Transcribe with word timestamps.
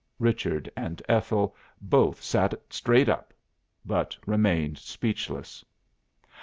Richard 0.17 0.67
and 0.75 0.99
Ethel 1.07 1.55
both 1.79 2.23
sat 2.23 2.55
straight 2.71 3.07
up, 3.07 3.35
but 3.85 4.17
remained 4.25 4.79
speechless. 4.79 5.63